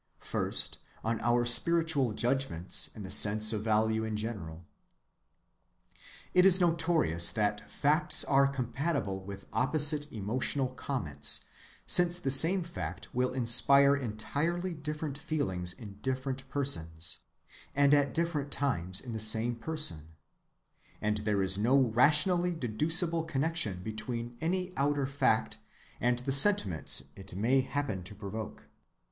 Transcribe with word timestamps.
First 0.17 0.79
on 1.03 1.21
our 1.21 1.45
spiritual 1.45 2.13
judgments 2.13 2.89
and 2.95 3.05
the 3.05 3.11
sense 3.11 3.53
of 3.53 3.61
value 3.63 4.03
in 4.03 4.17
general. 4.17 4.65
It 6.33 6.43
is 6.43 6.59
notorious 6.59 7.29
that 7.29 7.69
facts 7.69 8.23
are 8.25 8.47
compatible 8.47 9.23
with 9.23 9.45
opposite 9.53 10.11
emotional 10.11 10.69
comments, 10.69 11.45
since 11.85 12.19
the 12.19 12.31
same 12.31 12.63
fact 12.63 13.13
will 13.13 13.31
inspire 13.31 13.95
entirely 13.95 14.73
different 14.73 15.19
feelings 15.19 15.71
in 15.71 15.99
different 16.01 16.49
persons, 16.49 17.19
and 17.75 17.93
at 17.93 18.11
different 18.11 18.49
times 18.49 19.01
in 19.01 19.11
the 19.13 19.19
same 19.19 19.55
person; 19.55 20.15
and 20.99 21.17
there 21.19 21.43
is 21.43 21.59
no 21.59 21.77
rationally 21.79 22.55
deducible 22.55 23.23
connection 23.23 23.83
between 23.83 24.35
any 24.41 24.73
outer 24.75 25.05
fact 25.05 25.59
and 25.99 26.17
the 26.17 26.31
sentiments 26.31 27.03
it 27.15 27.35
may 27.35 27.61
happen 27.61 28.01
to 28.01 28.15
provoke. 28.15 28.65